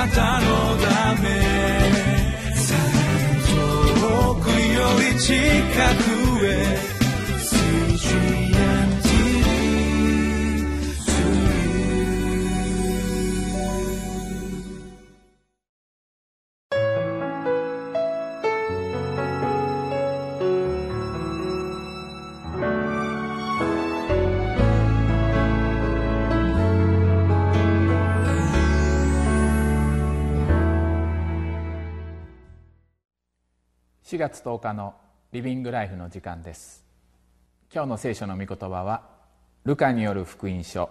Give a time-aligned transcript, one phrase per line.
[0.00, 0.46] なたの
[0.78, 1.28] ため。
[3.50, 5.34] 遠くより近
[6.38, 6.90] くへ。
[34.10, 34.94] 4月10日の
[35.30, 36.84] リビングライフの時間です。
[37.72, 39.04] 今日の聖書の御言葉は
[39.62, 40.90] ルカによる福音書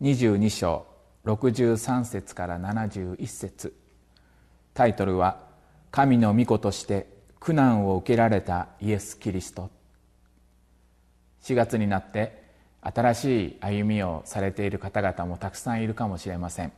[0.00, 0.86] 22章
[1.26, 3.76] 63節から71節。
[4.72, 5.38] タイトルは
[5.92, 7.06] 「神の御子として
[7.40, 9.68] 苦難を受けられたイエス・キリスト」
[11.44, 12.42] 4月になって
[12.80, 16.72] 新しい歩みをされている方々もたくさんいるかもしれません。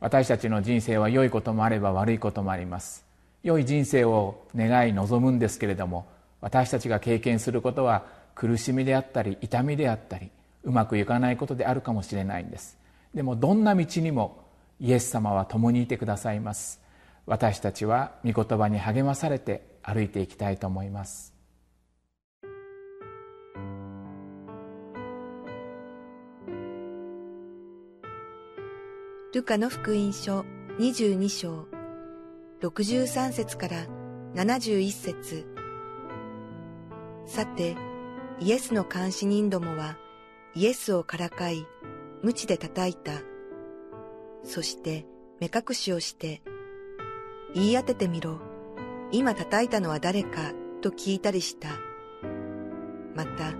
[0.00, 3.01] 私たちの人生は良いこともあれば悪いこともあります。
[3.42, 6.06] 良い人生を願い望むんですけれども
[6.40, 8.04] 私たちが経験することは
[8.34, 10.30] 苦しみであったり痛みであったり
[10.64, 12.78] うまくいかないことであるかもしれないんです。
[13.14, 14.44] でもどんな道にも
[14.80, 16.80] イエス様は共にいてくださいます。
[17.26, 21.32] 私たちは御言葉に励まされて歩いていきたいと思います。
[29.32, 30.44] ルカの福音書
[30.78, 31.81] 22章。
[32.62, 33.86] 63節から
[34.36, 35.48] 71節
[37.26, 37.74] さて、
[38.38, 39.98] イエスの監視人どもは、
[40.54, 41.66] イエスをからかい、
[42.22, 43.12] 鞭で叩いた。
[44.44, 45.06] そして、
[45.40, 46.40] 目隠しをして、
[47.52, 48.38] 言い当ててみろ。
[49.10, 51.68] 今叩いたのは誰か、と聞いたりした。
[53.16, 53.54] また、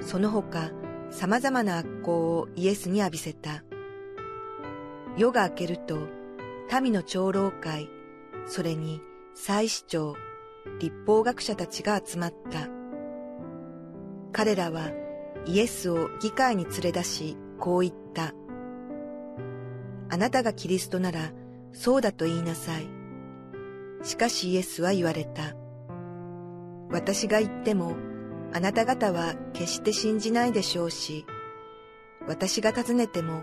[0.00, 0.70] その他、
[1.10, 3.64] 様々な悪行をイエスに浴びせた。
[5.16, 5.98] 夜が明けると、
[6.80, 7.88] 民の長老会、
[8.46, 9.00] それに
[9.34, 10.16] 祭司長、
[10.78, 12.68] 立法学者たちが集まった。
[14.32, 14.90] 彼らは
[15.46, 18.34] イエスを議会に連れ出し、こう言った。
[20.10, 21.32] あなたがキリストなら、
[21.72, 22.86] そうだと言いなさい。
[24.02, 25.54] しかしイエスは言われた。
[26.90, 27.96] 私が言っても、
[28.52, 31.26] あなた方は決して信じないでしょうし、
[32.26, 33.42] 私が尋ねても、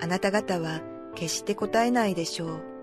[0.00, 0.80] あなた方は
[1.14, 2.77] 決して答えないでしょう。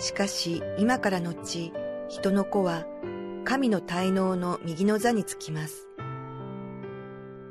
[0.00, 1.74] しかし今からのち、
[2.08, 2.86] 人の子は
[3.44, 5.86] 神の滞納の右の座につきます。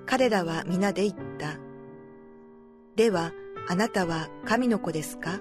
[0.07, 1.59] 彼らは皆で言った。
[2.95, 3.31] では、
[3.67, 5.39] あなたは神の子ですか？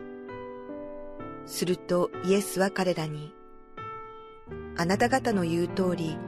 [1.47, 3.33] するとイエスは彼らに、
[4.77, 6.19] あなた方の言う通り、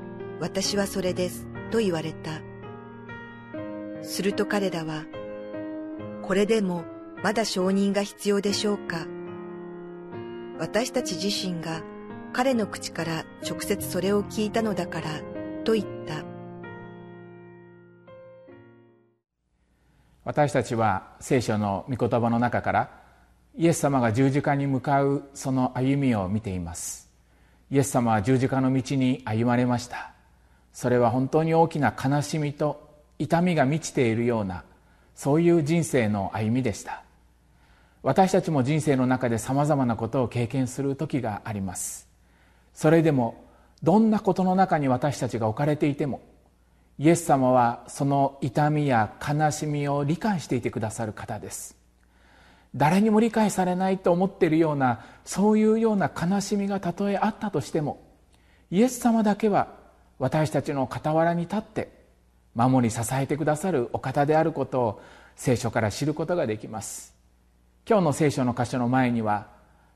[0.40, 2.40] 私はそれです、と言われた。
[4.02, 5.04] すると彼らは、
[6.22, 6.84] これでも
[7.22, 9.06] まだ承認が必要でしょうか？
[10.60, 11.82] 私たち自身が
[12.34, 15.08] 彼の口から直接それを聞いたのだから
[15.64, 16.22] と言った。
[20.22, 22.90] 私たちは聖書の御言葉の中から
[23.56, 27.10] イエス様が十字架に向かうその歩みを見ています。
[27.70, 30.12] イエス様は十字架の道に歩まれました。
[30.74, 32.86] それは本当に大きな悲しみと
[33.18, 34.64] 痛みが満ちているような
[35.14, 37.02] そういう人生の歩みでした。
[38.02, 42.08] 私たちも人生の中でさまざまなことを経験する時があります。
[42.72, 43.44] それでも
[43.82, 46.20] どんなことの中に私たちが置かれていても
[46.98, 51.76] イエス様はその痛みや悲しみを理解していてくださる方です。
[52.74, 58.00] 誰にも理解されないと思っているようなそういうような悲しみがたとえあったとしても
[58.70, 59.74] イエス様だけは
[60.18, 61.90] 私たちの傍らに立って
[62.54, 65.02] 守り支えてくださるお方であることを
[65.34, 67.19] 聖書から知ることができます。
[67.90, 69.48] 今日の聖書の箇所の前には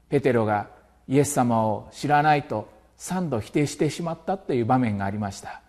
[0.08, 0.66] ペテロが
[1.06, 2.68] イエス様を知らないと
[2.98, 5.62] 3度否定してしまったという場面がありました。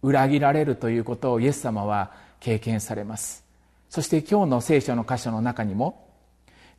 [0.00, 3.44] 裏切られるということをイエス様は経験されます。
[3.90, 6.08] そして今日の聖書の箇所の中にも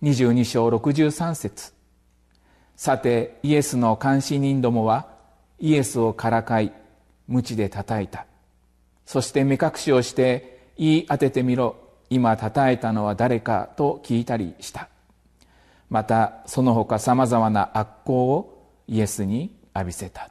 [0.02, 1.74] 22章63節。
[2.76, 5.10] さてイエスの監視人どもは
[5.60, 6.74] イエスをからかい
[7.28, 8.26] 鞭で叩いた。
[9.06, 11.87] そして目隠しをして言い当ててみろ。
[12.10, 14.90] 今叩いたのは誰かと聞いたりした。
[15.90, 20.30] またその他さまざまな悪行をイエスに浴びせた。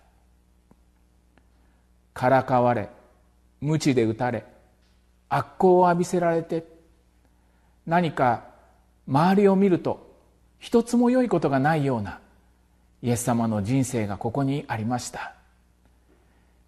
[2.14, 2.88] からかわれ
[3.60, 4.44] 鞭で打たれ
[5.28, 6.64] 悪行を浴びせられて
[7.86, 8.44] 何か
[9.06, 10.14] 周りを見ると
[10.58, 12.20] 一つも良いことがないような
[13.02, 15.34] イエス様の人生がここにありました。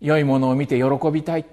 [0.00, 1.46] 良いものを見て喜びたい。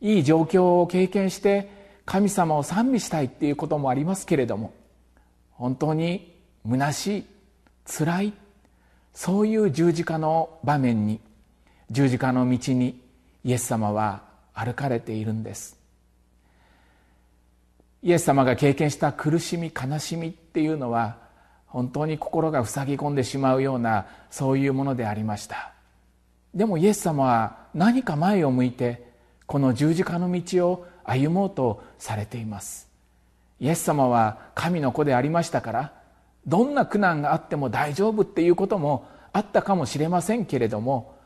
[0.00, 1.81] いい状況を経験して
[2.12, 4.74] 神様を賛美したいっていうこともありますけれども
[5.52, 6.36] 本当に
[6.68, 7.26] 虚しい
[7.86, 8.32] 辛い
[9.14, 11.20] そういう十字架の場面に
[11.90, 13.00] 十字架の道に
[13.44, 15.78] イエス様は歩かれているんです。
[18.02, 21.16] イエス様が経験した苦しみ悲しみっていうのは
[21.66, 25.72] 本当に心が塞ぎ込んでしまうようなそういうものでありました。
[26.54, 29.12] でもイエス様は何か前を向いて
[29.46, 32.88] この十字架の道を歩もうとされています。
[33.60, 35.92] イエス様は神の子でありましたから
[36.46, 41.16] どんな苦難があっても大丈夫っていうこともあったかもしれませんけれども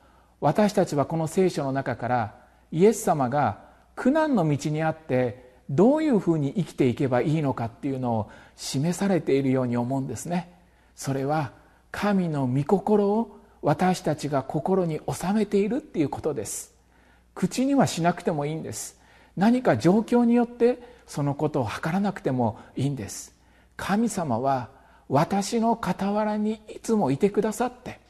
[0.41, 2.35] 私たちはこの聖書の中から
[2.71, 3.61] イエス様が
[3.95, 10.53] 苦難の道にあってどういうふうに生きていけばいいのかっていうのを示されているように思うんですね。
[10.95, 11.53] それは
[11.91, 16.75] 神の御心を私たちが心に収めているっていうことです。
[17.35, 19.01] 口にはしなくてもいいんです。
[19.37, 23.35] 何か状況によってそのことを図らなくてもいいんです。
[23.77, 24.71] 神様は
[25.09, 28.01] 私の傍らにいつもいてくださって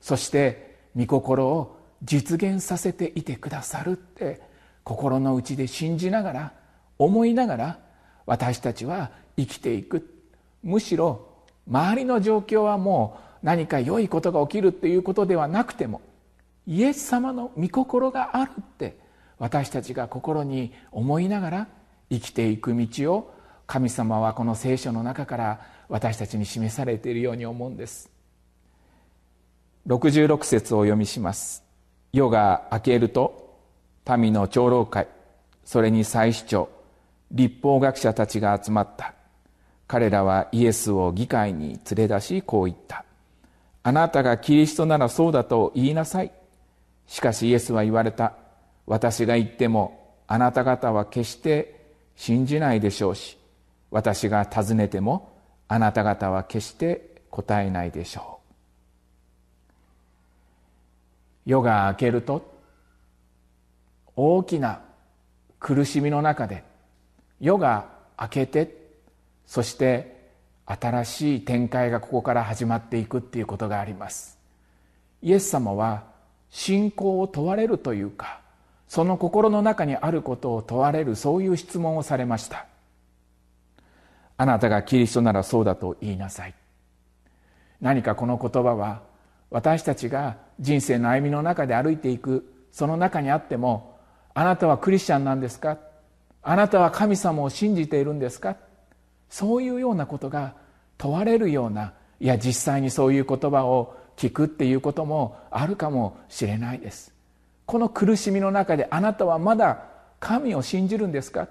[0.00, 4.40] そして御心を実現させていてくださるって
[4.84, 6.52] 心の内で信じながら
[6.98, 7.78] 思いながら
[8.26, 10.12] 私たちは生きていく。
[10.62, 11.26] むしろ
[11.68, 16.00] 周りの状況はもう何か良いことが起きるっていうことではなくても
[16.66, 18.98] イエス様の御心があるって
[19.38, 21.68] 私たちが心に思いながら
[22.10, 23.34] 生きていく道を
[23.66, 28.10] 神様はこの聖書の中から私たちに示されているように思うんです。
[29.86, 31.64] 66節をお読みします。
[32.12, 33.58] 夜が明けると
[34.16, 35.08] 民の長老会
[35.64, 36.68] それに祭司長
[37.30, 39.14] 立法学者たちが集まった。
[39.88, 43.04] 彼らはイエスを議会に連れ出しこう言った。
[43.82, 46.32] あなたがキリストならそうだと言いなさい。
[47.06, 48.34] しかしイエスは言われた。
[48.86, 53.36] 私が言ってもあなた方は決して信じないでしょうし
[53.90, 55.32] 私が尋ねても
[55.68, 58.46] あなた方は決して答えないでしょう。
[61.44, 62.56] 夜が明けると
[64.16, 64.80] 大きな
[65.60, 66.64] 苦しみの中で
[67.40, 67.88] 夜が
[68.20, 68.86] 明けて
[69.46, 70.16] そして
[70.64, 74.38] 新しい展開がここから始まっていくっていうことがあります。
[75.22, 76.04] イエス様は
[76.50, 78.40] 信仰を問われるというか
[78.88, 82.66] その心の中にあることを問われるそういう質問をされました。
[84.36, 86.54] あなたがキリストならそうだと言いなさい。
[87.80, 89.02] 何かこの言葉は
[89.50, 93.98] 私たちが人生の歩みの中で歩いていくその中にあっても
[94.34, 95.78] あなたはクリスチャンなんですか？
[96.42, 98.56] あなたは神様を信じているんですか？
[99.28, 100.54] そういうようなことが
[100.98, 107.15] 問われるようないや実際にそういう言葉を聞くっていうこともあるかもしれないです。
[107.66, 109.82] この苦しみの中であなたはまだ
[110.20, 111.48] 神を信じるんですか？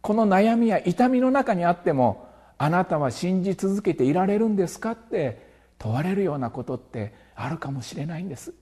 [0.00, 4.92] この悩みや痛みの中にあってもあなたは信じ続けていられるんですか？
[4.92, 8.54] って問われるようなことってあるかもしれないんです。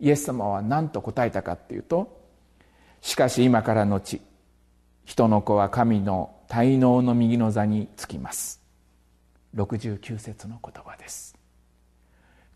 [0.00, 2.20] イエス様は何と答えたかっていうと
[3.00, 4.20] しかし今からのち
[5.04, 8.62] 人の子は神の滞納の右の座につきます。
[9.56, 11.36] 69節の言葉です。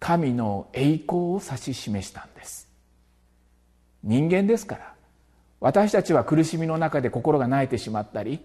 [0.01, 2.68] 神の栄光を指し示したんです。
[4.03, 4.99] 人間ですから。
[5.61, 8.41] 私たちは苦しみの中で心が萎えてしまったり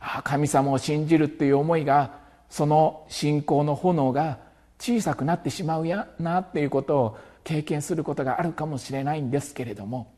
[0.00, 4.38] ああ神様を信じるっていう思いがその信仰の炎が
[4.78, 10.12] 小さくなってしまうやなっていうことを経験することがあるかもしれないんですけれども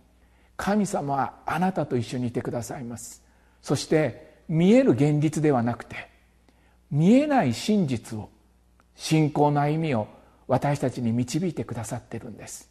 [0.56, 3.22] 神様はあなたと一緒にいてくださいます。
[3.62, 6.08] そして見える現実ではなくて
[6.90, 8.30] 見えない真実を
[8.94, 10.08] 信仰の歩みを
[10.46, 12.70] 私たちに導いてくださってるんです。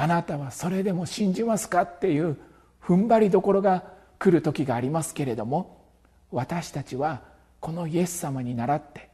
[0.00, 2.36] あなたはそれでも信じますかっていう
[2.80, 3.82] 踏ん張りどころが
[4.20, 5.82] 来る時がありますけれども
[6.30, 7.20] 私たちは
[7.58, 9.10] このイエス様に倣って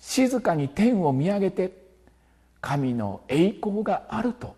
[0.00, 1.72] 静かに天を見上げて
[2.62, 4.56] 神の栄光があると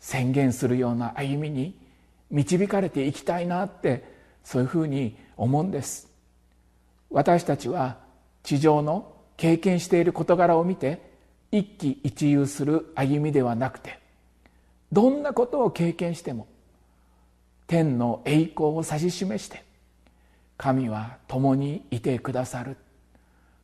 [0.00, 1.78] 宣言するような歩みに
[2.32, 4.02] 導かれていきたいなって
[4.42, 6.08] そういうふうに思うんです。
[7.10, 7.98] 私たちは
[8.42, 11.08] 地上の経験している事柄を見て
[11.52, 14.04] 一喜一憂する歩みではなくて
[14.92, 16.46] どんなことを経験しても
[17.66, 19.64] 天の栄光を指し示して
[20.56, 22.76] 神は共にいてくださる。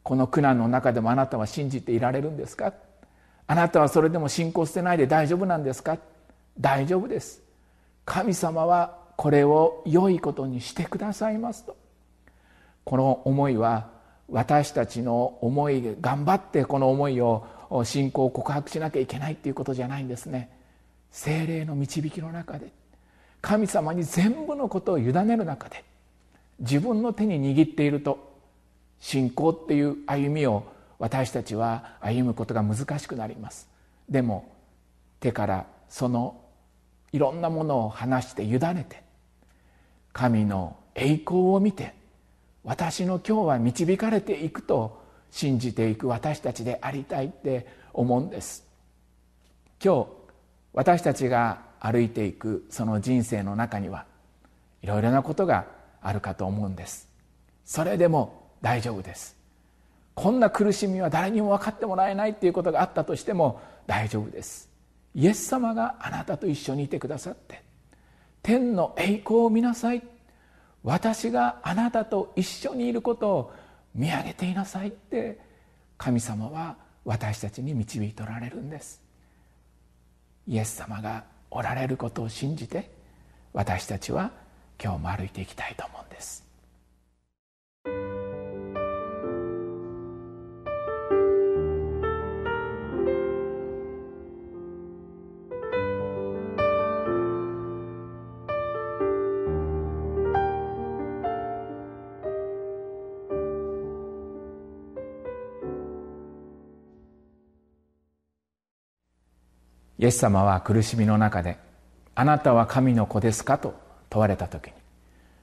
[0.03, 2.75] この苦難の中でもあなたは信じていられるんですか？
[3.47, 5.99] あなたはそれでも信仰捨てないで大丈夫なんですか？
[6.59, 7.41] 大丈夫です。
[8.05, 11.77] 神様はこれを良いことにしてくださいますと。
[12.85, 13.91] この思いは
[14.29, 17.47] 私たちの思い頑張ってこの思いを
[17.85, 20.51] 信仰を告白しなきゃいけないっていうことじゃないんですね。
[21.13, 22.73] 精霊の導きの中で
[23.41, 25.85] 神様に全部のことを委ねる中で
[26.59, 28.33] 自分の手に握っていると
[28.99, 30.65] 信仰っていう歩みを
[30.99, 33.69] 私たちは歩むことが難しくなります。
[34.09, 34.53] でも
[35.21, 36.41] 手からその
[37.13, 39.03] いろんなものを離して委ねて
[40.13, 41.95] 神の栄光を見て
[42.65, 48.65] 私の今日は導かれていくと信じていく私たちでありたいって思うんです。
[49.83, 50.22] 今日
[50.75, 54.07] 私たちが歩いていくその人生の中には
[54.83, 55.67] いろいろなことが
[56.01, 57.09] あるかと思うんです。
[57.65, 59.37] それでも大丈夫です。
[60.15, 64.69] こんな苦しみは誰にも分かってもらえないっていうことがあったとしても大丈夫です。
[65.15, 67.63] イエス様があなたと一緒にいてくださって
[68.43, 70.03] 天の栄光を見なさい。
[70.85, 73.53] 私があなたと一緒にいることを
[73.95, 75.39] 見上げていなさいって
[75.97, 79.02] 神様は私たちに導いておられるんです。
[80.47, 82.91] イエス様がおられることを信じて
[83.53, 84.33] 私たちは
[84.83, 86.52] 今日も歩いていきたいと思うんです。
[110.03, 111.59] イエス様は苦しみの中で
[112.17, 113.81] 「あなたは神の子ですか?」と
[114.11, 114.73] 問われた時に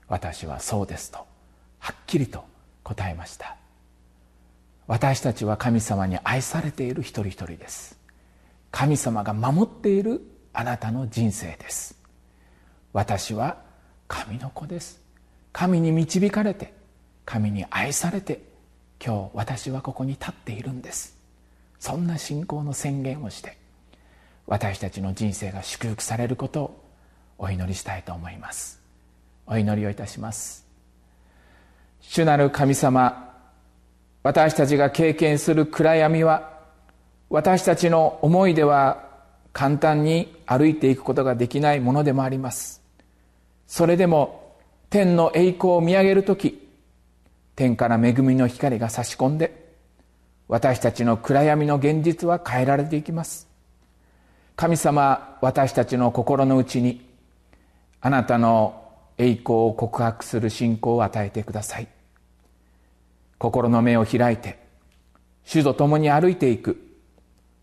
[0.09, 1.25] 私はそうですと
[1.77, 2.43] はっきりと
[2.83, 3.55] 答えました
[4.85, 7.97] 私たちは神様に愛されている一人一人です。
[8.71, 11.95] 神様が守っているあなたの人生です
[12.91, 13.57] 私は
[14.09, 14.99] 神の子です。
[15.53, 16.73] 神に導かれて
[17.23, 18.41] 神に愛されて
[19.01, 21.17] 今日私はここに立っているんです。
[21.79, 23.57] そんな信仰の宣言をして
[24.49, 26.83] 私たちの人生が祝福されることを
[27.37, 28.81] お祈りしたいと思います。
[29.45, 30.65] お祈りをいたします。
[32.01, 33.31] 主なる神様
[34.23, 36.61] 私たちが経験する暗闇は
[37.29, 39.07] 私たちの思いでは
[39.53, 42.81] 簡単に歩いていくことができないものでもあります。
[43.67, 44.55] それでも
[44.89, 46.67] 天の栄光を見上げる時
[47.55, 49.75] 天から恵みの光が差し込んで
[50.47, 53.47] 私たちの暗闇の現実は変えられていきます。
[54.59, 57.09] 神様私たちの心の内に
[58.01, 61.87] あなたの栄光を告白する信仰を与えてください。
[63.37, 64.59] 心の目を開いて
[65.45, 66.75] 主と共に歩いていく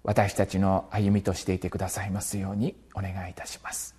[0.05, 3.95] 私たちの歩みとしていてくださいますようにお願いいたします。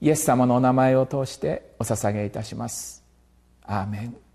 [0.00, 3.04] イエス様のお名前を通してお捧げいたします。
[3.62, 4.29] アーメン。